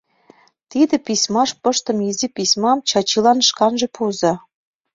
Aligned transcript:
Тиде 0.69 0.95
письмаш 1.05 1.49
пыштыме 1.61 2.03
изи 2.09 2.27
письмам 2.35 2.77
Чачилан 2.89 3.39
шканже 3.49 3.87
пуыза». 3.95 4.33